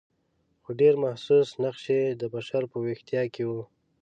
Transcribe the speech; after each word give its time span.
خو 0.61 0.69
ډېر 0.81 0.93
محسوس 1.03 1.47
نقش 1.63 1.83
یې 1.95 2.01
د 2.21 2.23
بشر 2.33 2.63
په 2.71 2.77
ویښتیا 2.85 3.23
کې 3.33 3.43
و. 3.49 3.51